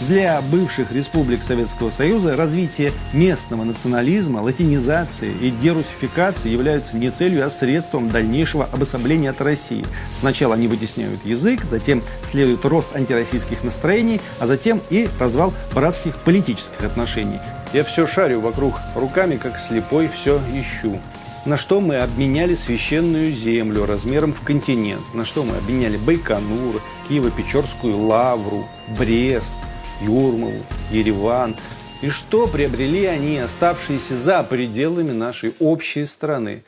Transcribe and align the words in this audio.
Для 0.00 0.42
бывших 0.42 0.92
республик 0.92 1.42
Советского 1.42 1.88
Союза 1.88 2.36
развитие 2.36 2.92
местного 3.14 3.64
национализма, 3.64 4.40
латинизации 4.40 5.32
и 5.40 5.50
дерусификации 5.50 6.50
являются 6.50 6.98
не 6.98 7.10
целью, 7.10 7.46
а 7.46 7.50
средством 7.50 8.10
дальнейшего 8.10 8.68
обособления 8.70 9.30
от 9.30 9.40
России. 9.40 9.86
Сначала 10.20 10.54
они 10.54 10.68
вытесняют 10.68 11.24
язык, 11.24 11.62
затем 11.62 12.02
следует 12.30 12.62
рост 12.66 12.94
антироссийских 12.94 13.64
настроений, 13.64 14.20
а 14.38 14.46
затем 14.46 14.82
и 14.90 15.08
развал 15.18 15.54
братских 15.72 16.14
политических 16.16 16.84
отношений. 16.84 17.38
Я 17.72 17.82
все 17.82 18.06
шарю 18.06 18.42
вокруг 18.42 18.74
руками, 18.94 19.36
как 19.36 19.58
слепой, 19.58 20.08
все 20.08 20.38
ищу 20.52 21.00
на 21.46 21.56
что 21.56 21.80
мы 21.80 21.98
обменяли 21.98 22.56
священную 22.56 23.30
землю 23.30 23.86
размером 23.86 24.32
в 24.32 24.40
континент, 24.40 25.14
на 25.14 25.24
что 25.24 25.44
мы 25.44 25.56
обменяли 25.56 25.96
Байконур, 25.96 26.82
Киево-Печорскую 27.08 27.96
лавру, 27.96 28.64
Брест, 28.98 29.56
Юрмалу, 30.00 30.62
Ереван. 30.90 31.56
И 32.02 32.10
что 32.10 32.46
приобрели 32.46 33.06
они, 33.06 33.38
оставшиеся 33.38 34.18
за 34.18 34.42
пределами 34.42 35.12
нашей 35.12 35.54
общей 35.58 36.04
страны? 36.04 36.62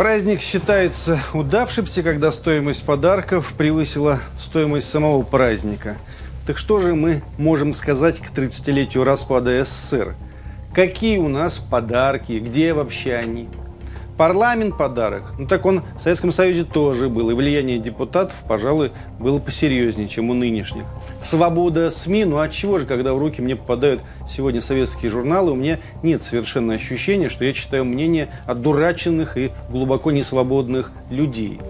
Праздник 0.00 0.40
считается 0.40 1.20
удавшимся, 1.34 2.02
когда 2.02 2.32
стоимость 2.32 2.84
подарков 2.84 3.52
превысила 3.52 4.20
стоимость 4.38 4.88
самого 4.88 5.22
праздника. 5.22 5.98
Так 6.46 6.56
что 6.56 6.80
же 6.80 6.94
мы 6.94 7.20
можем 7.36 7.74
сказать 7.74 8.18
к 8.18 8.32
30-летию 8.32 9.04
распада 9.04 9.62
СССР? 9.62 10.14
Какие 10.72 11.18
у 11.18 11.28
нас 11.28 11.58
подарки, 11.58 12.32
где 12.38 12.72
вообще 12.72 13.12
они? 13.12 13.46
Парламент 14.16 14.78
подарок. 14.78 15.34
Ну 15.38 15.46
так 15.46 15.66
он 15.66 15.82
в 15.98 16.00
Советском 16.00 16.32
Союзе 16.32 16.64
тоже 16.64 17.10
был. 17.10 17.28
И 17.28 17.34
влияние 17.34 17.78
депутатов, 17.78 18.36
пожалуй, 18.48 18.92
было 19.18 19.38
посерьезнее, 19.38 20.08
чем 20.08 20.30
у 20.30 20.32
нынешних. 20.32 20.84
Свобода 21.22 21.90
СМИ. 21.90 22.24
Ну 22.24 22.38
а 22.38 22.48
чего 22.48 22.78
же, 22.78 22.86
когда 22.86 23.14
в 23.14 23.18
руки 23.18 23.40
мне 23.42 23.56
попадают 23.56 24.00
сегодня 24.28 24.60
советские 24.60 25.10
журналы, 25.10 25.52
у 25.52 25.56
меня 25.56 25.78
нет 26.02 26.22
совершенно 26.22 26.74
ощущения, 26.74 27.28
что 27.28 27.44
я 27.44 27.52
читаю 27.52 27.84
мнение 27.84 28.28
одураченных 28.46 29.36
и 29.36 29.50
глубоко 29.68 30.10
несвободных 30.10 30.92
людей 31.10 31.60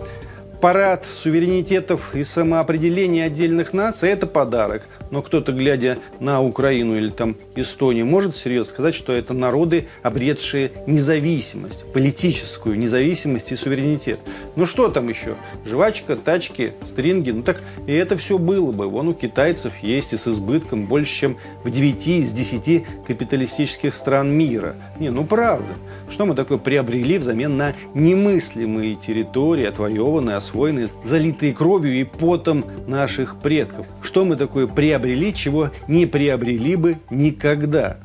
парад 0.60 1.06
суверенитетов 1.06 2.14
и 2.14 2.22
самоопределения 2.22 3.24
отдельных 3.24 3.72
наций– 3.72 4.08
это 4.10 4.26
подарок. 4.26 4.82
Но 5.10 5.22
кто-то, 5.22 5.52
глядя 5.52 5.98
на 6.20 6.40
Украину 6.40 6.96
или 6.96 7.08
там 7.08 7.36
Эстонию, 7.56 8.06
может 8.06 8.34
серьезно 8.34 8.72
сказать, 8.72 8.94
что 8.94 9.12
это 9.12 9.34
народы, 9.34 9.88
обретшие 10.02 10.72
независимость, 10.86 11.84
политическую 11.92 12.78
независимость 12.78 13.52
и 13.52 13.56
суверенитет. 13.56 14.20
Ну 14.56 14.66
что 14.66 14.88
там 14.88 15.08
еще? 15.08 15.36
Жвачка, 15.66 16.16
тачки, 16.16 16.72
стринги. 16.86 17.30
Ну 17.30 17.42
так 17.42 17.62
и 17.86 17.92
это 17.92 18.16
все 18.16 18.38
было 18.38 18.70
бы. 18.70 18.88
Вон 18.88 19.08
у 19.08 19.14
китайцев 19.14 19.72
есть 19.82 20.12
и 20.12 20.16
с 20.16 20.28
избытком 20.28 20.86
больше, 20.86 21.12
чем 21.12 21.36
в 21.64 21.70
9 21.70 22.06
из 22.06 22.32
10 22.32 22.84
капиталистических 23.06 23.94
стран 23.94 24.30
мира. 24.30 24.76
Не, 24.98 25.10
ну 25.10 25.24
правда. 25.24 25.74
Что 26.08 26.26
мы 26.26 26.34
такое 26.34 26.58
приобрели 26.58 27.18
взамен 27.18 27.56
на 27.56 27.74
немыслимые 27.94 28.94
территории, 28.94 29.64
отвоеванные, 29.64 30.36
освоенные, 30.36 30.88
залитые 31.04 31.52
кровью 31.52 32.00
и 32.00 32.04
потом 32.04 32.64
наших 32.86 33.40
предков? 33.40 33.86
Что 34.02 34.24
мы 34.24 34.36
такое 34.36 34.66
приобрели, 34.66 34.99
чего 35.32 35.70
не 35.88 36.06
приобрели 36.06 36.76
бы 36.76 36.98
никогда? 37.10 37.98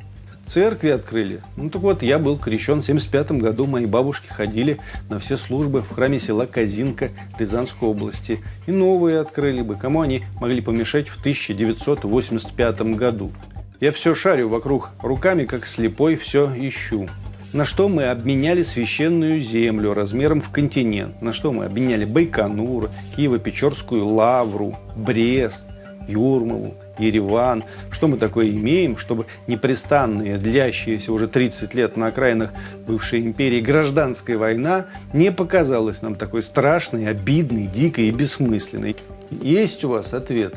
Церкви 0.46 0.90
открыли. 0.90 1.40
Ну 1.56 1.70
так 1.70 1.82
вот, 1.82 2.02
я 2.02 2.18
был 2.20 2.38
крещен 2.38 2.80
в 2.80 2.84
75 2.84 3.32
году. 3.32 3.66
Мои 3.66 3.86
бабушки 3.86 4.28
ходили 4.28 4.78
на 5.08 5.18
все 5.18 5.36
службы 5.36 5.82
в 5.82 5.92
храме 5.92 6.20
села 6.20 6.46
Казинка 6.46 7.10
Рязанской 7.38 7.88
области. 7.88 8.38
И 8.66 8.70
новые 8.70 9.18
открыли 9.18 9.62
бы. 9.62 9.74
Кому 9.74 10.02
они 10.02 10.22
могли 10.40 10.60
помешать 10.60 11.08
в 11.08 11.18
1985 11.18 12.80
году? 12.94 13.32
Я 13.80 13.90
все 13.90 14.14
шарю 14.14 14.48
вокруг 14.48 14.90
руками, 15.00 15.44
как 15.44 15.66
слепой, 15.66 16.14
все 16.14 16.50
ищу 16.56 17.08
на 17.52 17.64
что 17.64 17.88
мы 17.88 18.04
обменяли 18.04 18.62
священную 18.62 19.40
землю 19.40 19.94
размером 19.94 20.42
в 20.42 20.50
континент, 20.50 21.22
на 21.22 21.32
что 21.32 21.52
мы 21.52 21.64
обменяли 21.64 22.04
Байконур, 22.04 22.90
Киево-Печорскую 23.16 24.04
лавру, 24.04 24.76
Брест, 24.94 25.66
Юрмалу, 26.06 26.74
Ереван. 26.98 27.64
Что 27.90 28.08
мы 28.08 28.16
такое 28.16 28.50
имеем, 28.50 28.96
чтобы 28.96 29.26
непрестанная, 29.46 30.38
длящаяся 30.38 31.12
уже 31.12 31.28
30 31.28 31.74
лет 31.74 31.96
на 31.96 32.08
окраинах 32.08 32.52
бывшей 32.86 33.20
империи 33.20 33.60
гражданская 33.60 34.38
война 34.38 34.86
не 35.12 35.32
показалась 35.32 36.02
нам 36.02 36.14
такой 36.14 36.42
страшной, 36.42 37.08
обидной, 37.08 37.66
дикой 37.66 38.08
и 38.08 38.10
бессмысленной? 38.10 38.96
Есть 39.30 39.84
у 39.84 39.90
вас 39.90 40.14
ответ? 40.14 40.54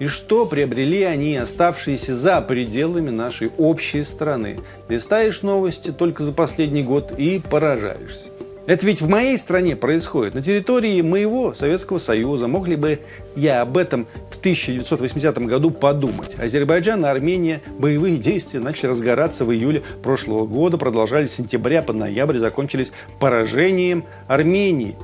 И 0.00 0.06
что 0.08 0.44
приобрели 0.44 1.04
они, 1.04 1.36
оставшиеся 1.36 2.16
за 2.16 2.40
пределами 2.40 3.10
нашей 3.10 3.50
общей 3.56 4.02
страны? 4.02 4.58
Листаешь 4.88 5.42
новости 5.42 5.92
только 5.92 6.24
за 6.24 6.32
последний 6.32 6.82
год 6.82 7.12
и 7.16 7.38
поражаешься. 7.38 8.33
Это 8.66 8.86
ведь 8.86 9.02
в 9.02 9.08
моей 9.10 9.36
стране 9.36 9.76
происходит, 9.76 10.34
на 10.34 10.42
территории 10.42 11.02
моего 11.02 11.52
Советского 11.52 11.98
Союза. 11.98 12.48
Мог 12.48 12.66
ли 12.66 12.76
бы 12.76 13.00
я 13.36 13.60
об 13.60 13.76
этом 13.76 14.06
в 14.30 14.38
1980 14.38 15.38
году 15.46 15.70
подумать? 15.70 16.34
Азербайджан 16.40 17.04
и 17.04 17.08
Армения 17.08 17.60
боевые 17.78 18.16
действия 18.16 18.60
начали 18.60 18.86
разгораться 18.86 19.44
в 19.44 19.52
июле 19.52 19.82
прошлого 20.02 20.46
года, 20.46 20.78
продолжались 20.78 21.32
с 21.32 21.34
сентября 21.34 21.82
по 21.82 21.92
ноябрь, 21.92 22.38
закончились 22.38 22.90
поражением 23.20 24.04
Армении. 24.28 24.96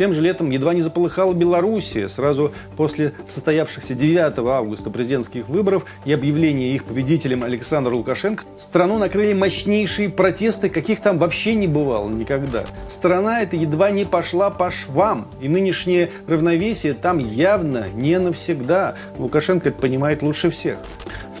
Тем 0.00 0.14
же 0.14 0.22
летом 0.22 0.48
едва 0.48 0.72
не 0.72 0.80
заполыхала 0.80 1.34
Белоруссия. 1.34 2.08
Сразу 2.08 2.54
после 2.78 3.12
состоявшихся 3.26 3.94
9 3.94 4.38
августа 4.48 4.88
президентских 4.88 5.46
выборов 5.46 5.84
и 6.06 6.12
объявления 6.14 6.74
их 6.74 6.86
победителем 6.86 7.44
Александра 7.44 7.92
Лукашенко 7.94 8.44
страну 8.58 8.98
накрыли 8.98 9.34
мощнейшие 9.34 10.08
протесты, 10.08 10.70
каких 10.70 11.02
там 11.02 11.18
вообще 11.18 11.54
не 11.54 11.66
бывало 11.66 12.08
никогда. 12.08 12.64
Страна 12.88 13.42
эта 13.42 13.56
едва 13.56 13.90
не 13.90 14.06
пошла 14.06 14.48
по 14.48 14.70
швам. 14.70 15.28
И 15.42 15.50
нынешнее 15.50 16.10
равновесие 16.26 16.94
там 16.94 17.18
явно 17.18 17.88
не 17.92 18.18
навсегда. 18.18 18.94
Лукашенко 19.18 19.68
это 19.68 19.78
понимает 19.78 20.22
лучше 20.22 20.50
всех. 20.50 20.78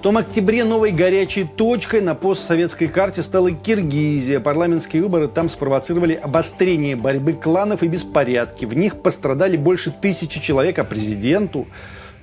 В 0.00 0.02
том 0.02 0.16
октябре 0.16 0.64
новой 0.64 0.92
горячей 0.92 1.44
точкой 1.44 2.00
на 2.00 2.14
постсоветской 2.14 2.88
карте 2.88 3.22
стала 3.22 3.50
Киргизия. 3.52 4.40
Парламентские 4.40 5.02
выборы 5.02 5.28
там 5.28 5.50
спровоцировали 5.50 6.14
обострение 6.14 6.96
борьбы 6.96 7.34
кланов 7.34 7.82
и 7.82 7.86
беспорядки. 7.86 8.64
В 8.64 8.72
них 8.72 9.02
пострадали 9.02 9.58
больше 9.58 9.90
тысячи 9.90 10.40
человек, 10.40 10.78
а 10.78 10.84
президенту 10.84 11.66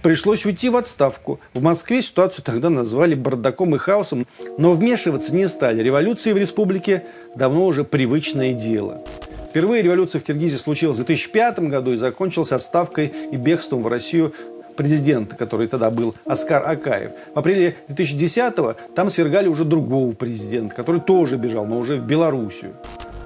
пришлось 0.01 0.43
уйти 0.47 0.69
в 0.69 0.75
отставку. 0.75 1.39
В 1.53 1.61
Москве 1.61 2.01
ситуацию 2.01 2.43
тогда 2.43 2.71
назвали 2.71 3.13
бардаком 3.13 3.75
и 3.75 3.77
хаосом, 3.77 4.25
но 4.57 4.73
вмешиваться 4.73 5.35
не 5.35 5.47
стали. 5.47 5.83
Революции 5.83 6.31
в 6.31 6.37
республике 6.39 7.03
давно 7.35 7.67
уже 7.67 7.83
привычное 7.83 8.53
дело. 8.53 9.03
Впервые 9.51 9.83
революция 9.83 10.19
в 10.19 10.23
Киргизии 10.23 10.57
случилась 10.57 10.97
в 10.97 11.05
2005 11.05 11.59
году 11.59 11.93
и 11.93 11.97
закончилась 11.97 12.51
отставкой 12.51 13.13
и 13.31 13.35
бегством 13.35 13.83
в 13.83 13.87
Россию 13.87 14.33
президента, 14.77 15.35
который 15.35 15.67
тогда 15.67 15.91
был 15.91 16.15
Оскар 16.25 16.63
Акаев. 16.65 17.11
В 17.35 17.39
апреле 17.39 17.75
2010-го 17.89 18.75
там 18.95 19.09
свергали 19.09 19.49
уже 19.49 19.65
другого 19.65 20.13
президента, 20.13 20.73
который 20.73 21.01
тоже 21.01 21.35
бежал, 21.35 21.65
но 21.65 21.77
уже 21.79 21.97
в 21.97 22.05
Белоруссию. 22.05 22.73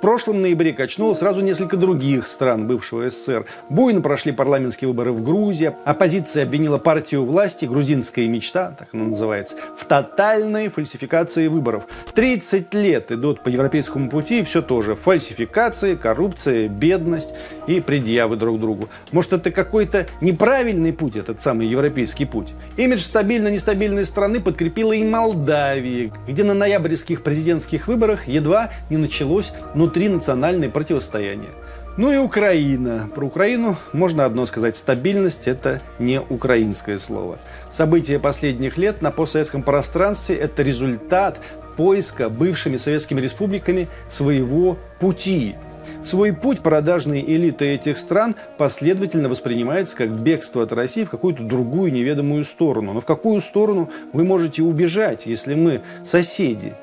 Прошлом 0.01 0.41
ноябре 0.41 0.73
качнуло 0.73 1.13
сразу 1.13 1.41
несколько 1.41 1.77
других 1.77 2.27
стран 2.27 2.65
бывшего 2.65 3.07
СССР. 3.07 3.45
Буйно 3.69 4.01
прошли 4.01 4.31
парламентские 4.31 4.87
выборы 4.87 5.11
в 5.11 5.23
Грузии. 5.23 5.73
Оппозиция 5.85 6.41
обвинила 6.41 6.79
партию 6.79 7.23
власти 7.23 7.65
«Грузинская 7.65 8.27
мечта», 8.27 8.75
так 8.79 8.89
она 8.93 9.05
называется, 9.05 9.57
в 9.77 9.85
тотальной 9.85 10.69
фальсификации 10.69 11.47
выборов. 11.47 11.83
30 12.15 12.73
лет 12.73 13.11
идут 13.11 13.43
по 13.43 13.49
европейскому 13.49 14.09
пути, 14.09 14.39
и 14.39 14.43
все 14.43 14.63
тоже. 14.63 14.95
Фальсификации, 14.95 15.93
коррупция, 15.93 16.67
бедность 16.67 17.35
и 17.67 17.79
предъявы 17.79 18.37
друг 18.37 18.59
другу. 18.59 18.89
Может, 19.11 19.33
это 19.33 19.51
какой-то 19.51 20.07
неправильный 20.19 20.93
путь, 20.93 21.15
этот 21.15 21.39
самый 21.39 21.67
европейский 21.67 22.25
путь? 22.25 22.53
Имидж 22.75 23.01
стабильно-нестабильной 23.01 24.05
страны 24.05 24.39
подкрепила 24.39 24.93
и 24.93 25.03
Молдавия, 25.03 26.11
где 26.27 26.43
на 26.43 26.55
ноябрьских 26.55 27.21
президентских 27.21 27.87
выборах 27.87 28.27
едва 28.27 28.71
не 28.89 28.97
началось 28.97 29.53
ну 29.75 29.90
внутринациональное 29.91 30.69
противостояние. 30.69 31.51
Ну 31.97 32.11
и 32.11 32.17
Украина. 32.17 33.09
Про 33.13 33.25
Украину 33.25 33.75
можно 33.91 34.25
одно 34.25 34.45
сказать. 34.45 34.77
Стабильность– 34.77 35.41
это 35.47 35.81
не 35.99 36.21
украинское 36.21 36.97
слово. 36.97 37.37
События 37.69 38.17
последних 38.17 38.77
лет 38.77 39.01
на 39.01 39.11
постсоветском 39.11 39.61
пространстве– 39.61 40.35
это 40.37 40.63
результат 40.63 41.37
поиска 41.75 42.29
бывшими 42.29 42.77
советскими 42.77 43.19
республиками 43.19 43.89
своего 44.09 44.77
пути. 44.99 45.55
Свой 46.05 46.31
путь 46.31 46.61
продажной 46.61 47.21
элиты 47.21 47.65
этих 47.65 47.97
стран 47.97 48.35
последовательно 48.57 49.27
воспринимается 49.27 49.97
как 49.97 50.11
бегство 50.11 50.63
от 50.63 50.71
России 50.71 51.03
в 51.03 51.09
какую-то 51.09 51.43
другую 51.43 51.91
неведомую 51.91 52.45
сторону. 52.45 52.93
Но 52.93 53.01
в 53.01 53.05
какую 53.05 53.41
сторону 53.41 53.89
вы 54.13 54.23
можете 54.23 54.61
убежать, 54.61 55.25
если 55.25 55.55
мы 55.55 55.81
соседи? 56.05 56.73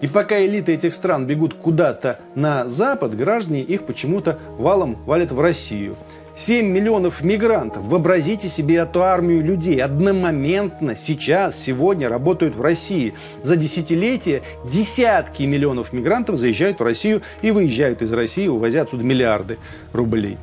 И 0.00 0.06
пока 0.06 0.40
элиты 0.40 0.72
этих 0.72 0.94
стран 0.94 1.26
бегут 1.26 1.54
куда-то 1.54 2.20
на 2.34 2.68
Запад, 2.68 3.14
граждане 3.16 3.60
их 3.60 3.84
почему-то 3.84 4.38
валом 4.58 4.96
валят 5.04 5.30
в 5.30 5.40
Россию. 5.40 5.96
7 6.36 6.66
миллионов 6.66 7.22
мигрантов. 7.22 7.84
Вообразите 7.84 8.48
себе 8.48 8.76
эту 8.76 9.02
армию 9.02 9.44
людей. 9.44 9.82
Одномоментно 9.82 10.96
сейчас, 10.96 11.60
сегодня 11.60 12.08
работают 12.08 12.56
в 12.56 12.62
России. 12.62 13.14
За 13.42 13.56
десятилетия 13.56 14.42
десятки 14.64 15.42
миллионов 15.42 15.92
мигрантов 15.92 16.38
заезжают 16.38 16.80
в 16.80 16.82
Россию 16.82 17.20
и 17.42 17.50
выезжают 17.50 18.00
из 18.00 18.10
России, 18.12 18.48
увозя 18.48 18.82
отсюда 18.82 19.04
миллиарды 19.04 19.58
рублей. 19.92 20.38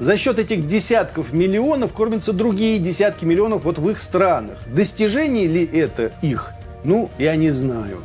За 0.00 0.18
счет 0.18 0.38
этих 0.38 0.66
десятков 0.66 1.32
миллионов 1.32 1.94
кормятся 1.94 2.32
другие 2.32 2.78
десятки 2.78 3.24
миллионов 3.24 3.64
вот 3.64 3.78
в 3.78 3.88
их 3.88 4.00
странах. 4.00 4.58
Достижение 4.66 5.46
ли 5.46 5.64
это 5.64 6.12
их? 6.20 6.50
Ну, 6.84 7.08
я 7.18 7.36
не 7.36 7.50
знаю. 7.50 7.98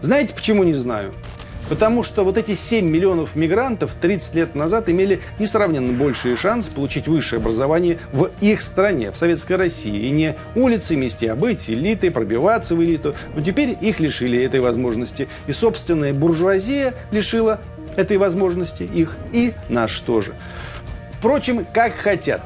Знаете, 0.00 0.34
почему 0.34 0.62
не 0.62 0.74
знаю? 0.74 1.12
Потому 1.68 2.02
что 2.02 2.24
вот 2.24 2.38
эти 2.38 2.54
7 2.54 2.88
миллионов 2.88 3.36
мигрантов 3.36 3.94
30 4.00 4.34
лет 4.34 4.54
назад 4.54 4.88
имели 4.88 5.20
несравненно 5.38 5.92
большие 5.92 6.34
шансы 6.34 6.70
получить 6.70 7.08
высшее 7.08 7.40
образование 7.40 7.98
в 8.12 8.30
их 8.40 8.62
стране, 8.62 9.12
в 9.12 9.18
Советской 9.18 9.54
России. 9.54 10.06
И 10.06 10.10
не 10.10 10.36
улицы 10.54 10.96
мести, 10.96 11.26
а 11.26 11.36
быть 11.36 11.68
элитой, 11.68 12.10
пробиваться 12.10 12.74
в 12.74 12.82
элиту. 12.82 13.14
Но 13.34 13.42
теперь 13.42 13.76
их 13.78 14.00
лишили 14.00 14.42
этой 14.42 14.60
возможности. 14.60 15.28
И 15.46 15.52
собственная 15.52 16.14
буржуазия 16.14 16.94
лишила 17.10 17.60
этой 17.96 18.16
возможности 18.16 18.84
их 18.84 19.16
и 19.32 19.52
наш 19.68 19.98
тоже. 20.00 20.32
Впрочем, 21.18 21.66
как 21.72 21.94
хотят. 21.94 22.40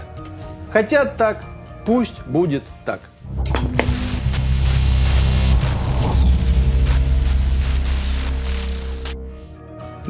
Хотят 0.72 1.16
так, 1.16 1.44
пусть 1.84 2.22
будет 2.26 2.62
так. 2.84 3.00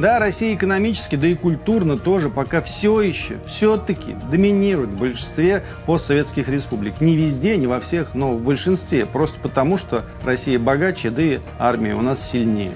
Да, 0.03 0.19
Россия 0.19 0.53
экономически, 0.53 1.15
да 1.15 1.27
и 1.27 1.33
культурно 1.33 1.97
тоже 1.97 2.29
пока 2.29 2.61
все 2.61 2.99
еще, 2.99 3.37
все-таки 3.47 4.17
доминирует 4.29 4.89
в 4.89 4.97
большинстве 4.97 5.63
постсоветских 5.85 6.49
республик. 6.49 6.99
Не 6.99 7.15
везде, 7.15 7.55
не 7.55 7.67
во 7.67 7.79
всех, 7.79 8.13
но 8.13 8.33
в 8.33 8.41
большинстве. 8.41 9.05
Просто 9.05 9.39
потому, 9.39 9.77
что 9.77 10.03
Россия 10.25 10.59
богаче, 10.59 11.09
да 11.09 11.21
и 11.21 11.39
армия 11.57 11.95
у 11.95 12.01
нас 12.01 12.29
сильнее. 12.29 12.73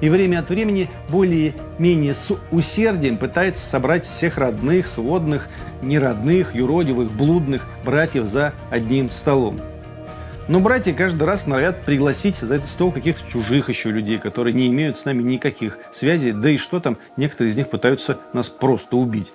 И 0.00 0.08
время 0.08 0.38
от 0.38 0.48
времени 0.48 0.88
более-менее 1.10 2.14
с 2.14 2.34
усердием 2.50 3.18
пытается 3.18 3.68
собрать 3.68 4.06
всех 4.06 4.38
родных, 4.38 4.88
сводных, 4.88 5.46
неродных, 5.82 6.54
юродивых, 6.54 7.10
блудных 7.10 7.66
братьев 7.84 8.26
за 8.26 8.54
одним 8.70 9.10
столом. 9.10 9.60
Но 10.50 10.58
братья 10.58 10.92
каждый 10.92 11.22
раз 11.22 11.46
норовят 11.46 11.84
пригласить 11.84 12.34
за 12.34 12.56
этот 12.56 12.68
стол 12.68 12.90
каких-то 12.90 13.22
чужих 13.30 13.68
еще 13.68 13.92
людей, 13.92 14.18
которые 14.18 14.52
не 14.52 14.66
имеют 14.66 14.98
с 14.98 15.04
нами 15.04 15.22
никаких 15.22 15.78
связей, 15.94 16.32
да 16.32 16.50
и 16.50 16.56
что 16.56 16.80
там, 16.80 16.98
некоторые 17.16 17.52
из 17.52 17.56
них 17.56 17.70
пытаются 17.70 18.18
нас 18.32 18.48
просто 18.48 18.96
убить. 18.96 19.32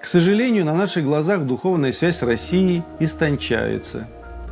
К 0.00 0.06
сожалению, 0.06 0.64
на 0.64 0.72
наших 0.72 1.04
глазах 1.04 1.42
духовная 1.42 1.92
связь 1.92 2.16
с 2.16 2.22
Россией 2.22 2.82
истончается. 2.98 4.08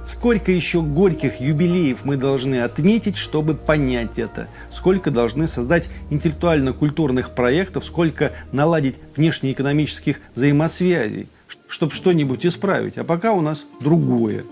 Сколько 0.06 0.52
еще 0.52 0.82
горьких 0.82 1.40
юбилеев 1.40 2.04
мы 2.04 2.18
должны 2.18 2.60
отметить, 2.60 3.16
чтобы 3.16 3.54
понять 3.54 4.18
это? 4.18 4.48
Сколько 4.70 5.10
должны 5.10 5.48
создать 5.48 5.88
интеллектуально-культурных 6.10 7.30
проектов, 7.30 7.86
сколько 7.86 8.32
наладить 8.52 8.96
внешнеэкономических 9.16 10.20
взаимосвязей, 10.34 11.28
чтобы 11.68 11.94
что-нибудь 11.94 12.44
исправить? 12.44 12.98
А 12.98 13.04
пока 13.04 13.32
у 13.32 13.40
нас 13.40 13.64
другое. 13.80 14.44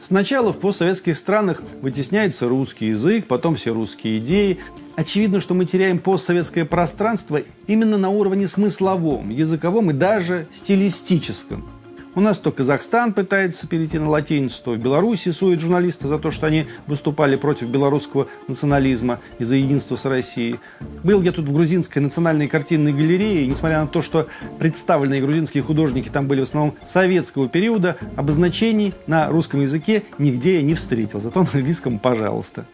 Сначала 0.00 0.52
в 0.52 0.58
постсоветских 0.58 1.18
странах 1.18 1.62
вытесняется 1.82 2.48
русский 2.48 2.86
язык, 2.86 3.26
потом 3.26 3.56
все 3.56 3.74
русские 3.74 4.18
идеи. 4.18 4.58
Очевидно, 4.96 5.40
что 5.40 5.52
мы 5.52 5.66
теряем 5.66 5.98
постсоветское 5.98 6.64
пространство 6.64 7.42
именно 7.66 7.98
на 7.98 8.08
уровне 8.08 8.46
смысловом, 8.46 9.28
языковом 9.28 9.90
и 9.90 9.92
даже 9.92 10.46
стилистическом. 10.54 11.68
У 12.16 12.20
нас 12.20 12.38
то 12.38 12.50
Казахстан 12.50 13.12
пытается 13.12 13.68
перейти 13.68 13.98
на 14.00 14.08
латиницу, 14.08 14.60
то 14.64 14.76
Беларуси 14.76 15.30
суют 15.30 15.60
журналисты 15.60 16.08
за 16.08 16.18
то, 16.18 16.32
что 16.32 16.46
они 16.46 16.66
выступали 16.88 17.36
против 17.36 17.68
белорусского 17.68 18.26
национализма 18.48 19.20
и 19.38 19.44
за 19.44 19.54
единство 19.54 19.94
с 19.94 20.04
Россией. 20.04 20.56
Был 21.04 21.22
я 21.22 21.30
тут 21.30 21.48
в 21.48 21.52
грузинской 21.52 22.02
национальной 22.02 22.48
картинной 22.48 22.92
галерее, 22.92 23.44
и 23.44 23.46
несмотря 23.46 23.80
на 23.80 23.86
то, 23.86 24.02
что 24.02 24.26
представленные 24.58 25.22
грузинские 25.22 25.62
художники 25.62 26.08
там 26.08 26.26
были 26.26 26.40
в 26.40 26.44
основном 26.44 26.74
советского 26.84 27.48
периода, 27.48 27.96
обозначений 28.16 28.92
на 29.06 29.28
русском 29.28 29.60
языке 29.60 30.02
нигде 30.18 30.56
я 30.56 30.62
не 30.62 30.74
встретил, 30.74 31.20
зато 31.20 31.42
на 31.42 31.48
английском– 31.54 31.98
пожалуйста. 32.00 32.66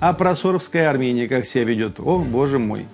А 0.00 0.12
про 0.12 0.34
Соровская 0.34 0.90
Армения 0.90 1.28
как 1.28 1.46
себя 1.46 1.64
ведет? 1.64 2.00
О, 2.00 2.18
боже 2.18 2.58
мой! 2.58 2.86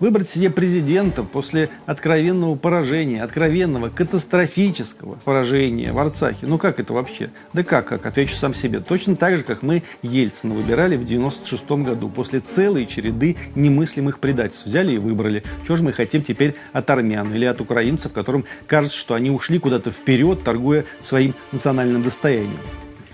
Выбрать 0.00 0.28
себе 0.28 0.50
президента 0.50 1.22
после 1.22 1.70
откровенного 1.86 2.56
поражения, 2.56 3.22
откровенного, 3.22 3.90
катастрофического 3.90 5.18
поражения 5.24 5.92
в 5.92 5.98
Арцахе. 5.98 6.46
Ну 6.46 6.58
как 6.58 6.80
это 6.80 6.92
вообще? 6.92 7.30
Да 7.52 7.62
как, 7.62 7.86
как? 7.86 8.04
Отвечу 8.04 8.34
сам 8.34 8.54
себе. 8.54 8.80
Точно 8.80 9.14
так 9.14 9.36
же, 9.36 9.44
как 9.44 9.62
мы 9.62 9.82
Ельцина 10.02 10.54
выбирали 10.54 10.96
в 10.96 11.04
96 11.04 11.70
году, 11.70 12.08
после 12.08 12.40
целой 12.40 12.86
череды 12.86 13.36
немыслимых 13.54 14.18
предательств. 14.18 14.66
Взяли 14.66 14.94
и 14.94 14.98
выбрали. 14.98 15.44
Чего 15.64 15.76
же 15.76 15.84
мы 15.84 15.92
хотим 15.92 16.22
теперь 16.22 16.56
от 16.72 16.90
армян 16.90 17.32
или 17.32 17.44
от 17.44 17.60
украинцев, 17.60 18.12
которым 18.12 18.44
кажется, 18.66 18.98
что 18.98 19.14
они 19.14 19.30
ушли 19.30 19.58
куда-то 19.58 19.90
вперед, 19.90 20.42
торгуя 20.42 20.84
своим 21.02 21.34
национальным 21.52 22.02
достоянием? 22.02 22.60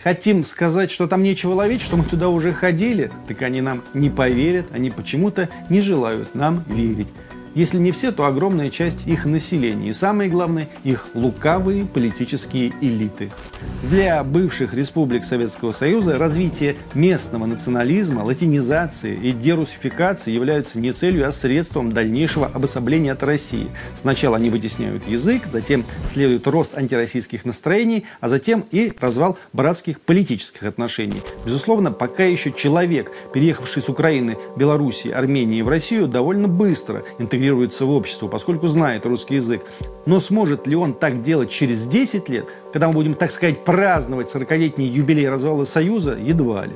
Хотим 0.02 0.44
сказать, 0.44 0.90
что 0.90 1.06
там 1.06 1.22
нечего 1.22 1.52
ловить, 1.52 1.82
что 1.82 1.96
мы 1.96 2.04
туда 2.04 2.28
уже 2.28 2.52
ходили, 2.52 3.10
так 3.28 3.42
они 3.42 3.60
нам 3.60 3.82
не 3.94 4.10
поверят, 4.10 4.66
они 4.72 4.90
почему-то 4.90 5.48
не 5.68 5.80
желают 5.80 6.34
нам 6.34 6.64
верить. 6.68 7.08
Если 7.54 7.78
не 7.78 7.90
все, 7.90 8.12
то 8.12 8.26
огромная 8.26 8.70
часть 8.70 9.06
их 9.08 9.24
населения. 9.24 9.90
И 9.90 9.92
самое 9.92 10.30
главное, 10.30 10.68
их 10.84 11.08
лукавые 11.14 11.84
политические 11.84 12.72
элиты. 12.80 13.30
Для 13.82 14.22
бывших 14.22 14.72
республик 14.72 15.24
Советского 15.24 15.72
Союза 15.72 16.16
развитие 16.16 16.76
местного 16.94 17.46
национализма, 17.46 18.20
латинизации 18.20 19.16
и 19.16 19.32
дерусификации 19.32 20.30
являются 20.30 20.78
не 20.78 20.92
целью, 20.92 21.26
а 21.26 21.32
средством 21.32 21.92
дальнейшего 21.92 22.46
обособления 22.46 23.12
от 23.12 23.22
России. 23.24 23.68
Сначала 23.96 24.36
они 24.36 24.48
вытесняют 24.48 25.08
язык, 25.08 25.42
затем 25.50 25.84
следует 26.12 26.46
рост 26.46 26.78
антироссийских 26.78 27.44
настроений, 27.44 28.04
а 28.20 28.28
затем 28.28 28.64
и 28.70 28.92
развал 29.00 29.38
братских 29.52 30.00
политических 30.00 30.62
отношений. 30.62 31.20
Безусловно, 31.44 31.90
пока 31.90 32.24
еще 32.24 32.52
человек, 32.52 33.10
переехавший 33.34 33.82
с 33.82 33.88
Украины, 33.88 34.36
Белоруссии, 34.56 35.10
Армении 35.10 35.62
в 35.62 35.68
Россию, 35.68 36.06
довольно 36.06 36.46
быстро 36.46 37.02
интегрируется 37.18 37.39
интегрируется 37.40 37.86
в 37.86 37.90
общество, 37.90 38.28
поскольку 38.28 38.68
знает 38.68 39.06
русский 39.06 39.36
язык. 39.36 39.62
Но 40.04 40.20
сможет 40.20 40.66
ли 40.66 40.76
он 40.76 40.92
так 40.92 41.22
делать 41.22 41.50
через 41.50 41.86
10 41.86 42.28
лет, 42.28 42.46
когда 42.70 42.88
мы 42.88 42.94
будем, 42.94 43.14
так 43.14 43.30
сказать, 43.30 43.64
праздновать 43.64 44.34
40-летний 44.34 44.86
юбилей 44.86 45.28
развала 45.28 45.64
Союза? 45.64 46.18
Едва 46.20 46.66
ли. 46.66 46.72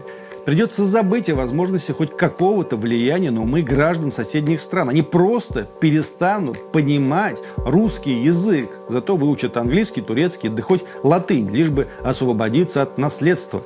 Придется 0.46 0.84
забыть 0.84 1.28
о 1.30 1.34
возможности 1.34 1.92
хоть 1.92 2.16
какого-то 2.16 2.76
влияния 2.76 3.30
на 3.30 3.42
умы 3.42 3.62
граждан 3.62 4.10
соседних 4.10 4.60
стран. 4.60 4.88
Они 4.88 5.02
просто 5.02 5.66
перестанут 5.80 6.58
понимать 6.72 7.42
русский 7.56 8.14
язык. 8.14 8.70
Зато 8.88 9.16
выучат 9.16 9.56
английский, 9.56 10.00
турецкий, 10.00 10.48
да 10.48 10.62
хоть 10.62 10.84
латынь, 11.02 11.48
лишь 11.48 11.70
бы 11.70 11.88
освободиться 12.02 12.82
от 12.82 12.98
наследства. 12.98 13.62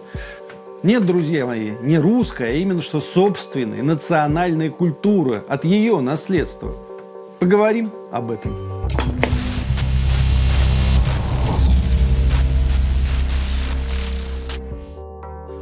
Нет, 0.82 1.04
друзья 1.06 1.46
мои, 1.46 1.72
не 1.82 1.98
русская, 1.98 2.50
а 2.50 2.52
именно 2.52 2.82
что 2.82 3.00
собственная 3.00 3.82
национальная 3.82 4.70
культура 4.70 5.42
от 5.48 5.64
ее 5.64 6.00
наследства– 6.00 6.74
Поговорим 7.40 7.92
об 8.10 8.30
этом. 8.32 8.68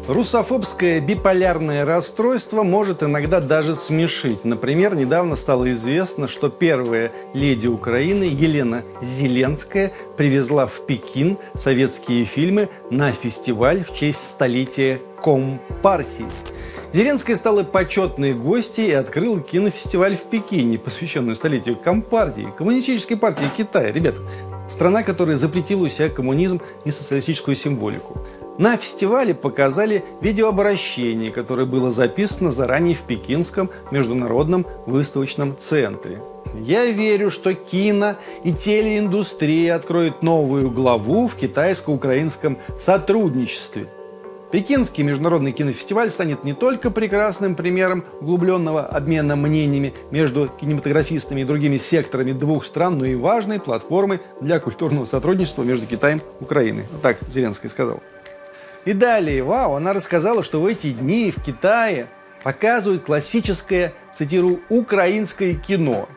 Русофобское 0.08 1.00
биполярное 1.00 1.84
расстройство 1.84 2.62
может 2.62 3.02
иногда 3.02 3.40
даже 3.40 3.74
смешить. 3.74 4.44
Например, 4.44 4.94
недавно 4.94 5.34
стало 5.34 5.72
известно, 5.72 6.28
что 6.28 6.48
первая 6.48 7.10
леди 7.34 7.66
Украины 7.66 8.22
Елена 8.22 8.84
Зеленская 9.02 9.92
привезла 10.16 10.66
в 10.68 10.86
Пекин 10.86 11.38
советские 11.56 12.24
фильмы 12.24 12.68
на 12.88 13.10
фестиваль 13.10 13.84
в 13.84 13.94
честь 13.94 14.30
столетия 14.30 15.00
Компартии. 15.20 16.26
Зеленская 16.92 17.36
стала 17.36 17.62
почетной 17.62 18.32
гостьей 18.32 18.88
и 18.88 18.92
открыла 18.92 19.40
кинофестиваль 19.40 20.16
в 20.16 20.22
Пекине, 20.22 20.78
посвященный 20.78 21.36
столетию 21.36 21.76
Компартии, 21.76 22.52
коммунистической 22.56 23.16
партии 23.16 23.44
Китая. 23.56 23.92
Ребят, 23.92 24.14
страна, 24.70 25.02
которая 25.02 25.36
запретила 25.36 25.84
у 25.84 25.88
себя 25.88 26.08
коммунизм 26.08 26.60
и 26.84 26.90
социалистическую 26.90 27.54
символику. 27.54 28.16
На 28.58 28.78
фестивале 28.78 29.34
показали 29.34 30.02
видеообращение, 30.22 31.30
которое 31.30 31.66
было 31.66 31.90
записано 31.90 32.52
заранее 32.52 32.94
в 32.94 33.02
Пекинском 33.02 33.68
международном 33.90 34.64
выставочном 34.86 35.56
центре. 35.58 36.22
Я 36.54 36.86
верю, 36.86 37.30
что 37.30 37.52
кино 37.52 38.16
и 38.44 38.52
телеиндустрия 38.52 39.74
откроет 39.74 40.22
новую 40.22 40.70
главу 40.70 41.28
в 41.28 41.34
китайско-украинском 41.34 42.56
сотрудничестве. 42.78 43.88
Пекинский 44.52 45.02
международный 45.02 45.50
кинофестиваль 45.50 46.10
станет 46.10 46.44
не 46.44 46.52
только 46.52 46.90
прекрасным 46.90 47.56
примером 47.56 48.04
углубленного 48.20 48.86
обмена 48.86 49.34
мнениями 49.34 49.92
между 50.12 50.48
кинематографистами 50.60 51.40
и 51.40 51.44
другими 51.44 51.78
секторами 51.78 52.32
двух 52.32 52.64
стран, 52.64 52.98
но 52.98 53.04
и 53.04 53.16
важной 53.16 53.58
платформой 53.58 54.20
для 54.40 54.60
культурного 54.60 55.04
сотрудничества 55.04 55.64
между 55.64 55.86
Китаем 55.86 56.20
и 56.40 56.44
Украиной. 56.44 56.84
Так 57.02 57.18
Зеленский 57.28 57.68
сказал. 57.68 58.00
И 58.84 58.92
далее, 58.92 59.42
вау, 59.42 59.74
она 59.74 59.92
рассказала, 59.92 60.44
что 60.44 60.60
в 60.60 60.66
эти 60.66 60.92
дни 60.92 61.32
в 61.32 61.42
Китае 61.42 62.06
показывают 62.44 63.02
классическое, 63.02 63.92
цитирую, 64.14 64.60
украинское 64.68 65.54
кино. 65.54 66.08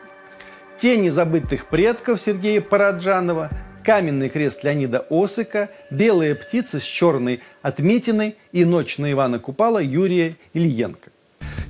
«Тени 0.78 1.08
забытых 1.08 1.66
предков» 1.66 2.20
Сергея 2.20 2.60
Параджанова, 2.60 3.50
«Каменный 3.84 4.28
крест» 4.28 4.64
Леонида 4.64 5.06
Осыка, 5.10 5.70
«Белая 5.90 6.34
птица» 6.34 6.80
с 6.80 6.84
черной 6.84 7.40
отметиной 7.62 8.36
и 8.52 8.64
«Ночь 8.64 8.98
на 8.98 9.10
Ивана 9.10 9.38
Купала» 9.38 9.82
Юрия 9.82 10.36
Ильенко. 10.54 11.10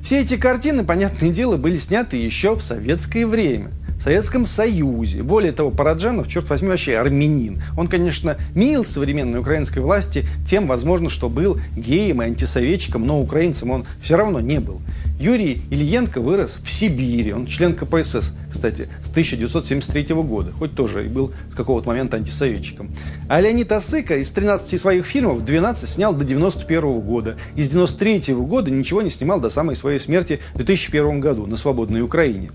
Все 0.05 0.21
эти 0.21 0.37
картины, 0.37 0.85
понятное 0.85 1.31
дело, 1.31 1.57
были 1.57 1.77
сняты 1.77 2.17
еще 2.17 2.55
в 2.55 2.63
советское 2.63 3.27
время– 3.27 3.71
в 4.01 4.03
Советском 4.03 4.47
Союзе. 4.47 5.23
Более 5.23 5.53
того, 5.53 5.71
Параджанов, 5.71 6.27
черт 6.27 6.49
возьми, 6.49 6.69
вообще 6.69 6.97
армянин. 6.97 7.63
Он, 7.77 7.87
конечно, 7.87 8.39
мил 8.55 8.83
современной 8.87 9.41
украинской 9.41 9.81
власти 9.81 10.25
тем, 10.49 10.67
возможно, 10.67 11.11
что 11.11 11.29
был 11.29 11.59
геем 11.77 12.23
и 12.23 12.25
антисоветчиком, 12.25 13.07
но 13.07 13.21
украинцем 13.21 13.71
он 13.71 13.85
все 14.03 14.17
равно 14.17 14.41
не 14.41 14.59
был. 14.59 14.81
Юрий 15.19 15.65
Ильенко 15.71 16.23
вырос 16.23 16.59
в 16.65 16.71
Сибири. 16.71 17.35
Он 17.35 17.47
член 17.47 17.75
КПСС, 17.75 18.33
кстати, 18.51 18.89
с 19.05 19.11
1973 19.11 20.15
года, 20.15 20.51
хоть 20.59 20.75
тоже 20.75 21.05
и 21.05 21.09
был 21.09 21.33
с 21.53 21.55
какого-то 21.55 21.87
момента 21.87 22.17
антисоветчиком. 22.17 22.89
А 23.29 23.39
Леонид 23.39 23.71
Осыка 23.71 24.17
из 24.17 24.31
13 24.31 24.81
своих 24.81 25.05
фильмов 25.05 25.45
12 25.45 25.87
снял 25.87 26.15
до 26.15 26.25
91 26.25 27.01
года. 27.01 27.37
Из 27.55 27.69
93 27.69 28.33
года 28.33 28.71
ничего 28.71 29.03
не 29.03 29.11
снимал 29.11 29.41
до 29.41 29.51
самой 29.51 29.77
своей 29.77 29.99
смерти 29.99 30.41
в 30.55 30.57
2001 30.57 31.21
году 31.21 31.45
на 31.45 31.57
свободной 31.57 32.01
Украине. 32.01 32.51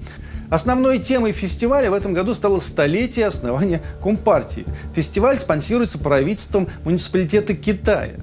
Основной 0.49 0.99
темой 0.99 1.31
фестиваля 1.31 1.89
в 1.89 1.93
этом 1.93 2.13
году 2.13 2.33
стало 2.33 2.59
столетие 2.59 3.25
основания 3.25 3.81
Компартии. 4.01 4.65
Фестиваль 4.95 5.37
спонсируется 5.37 5.97
правительством 5.97 6.67
муниципалитета 6.83 7.55
Китая. 7.55 8.15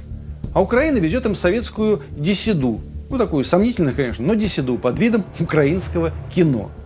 А 0.54 0.62
Украина 0.62 0.98
везет 0.98 1.26
им 1.26 1.34
советскую 1.34 2.02
десиду. 2.10 2.80
Ну, 3.10 3.18
такую 3.18 3.44
сомнительную, 3.44 3.94
конечно, 3.94 4.24
но 4.24 4.34
десиду 4.34 4.78
под 4.78 4.98
видом 4.98 5.24
украинского 5.40 6.12
кино– 6.34 6.70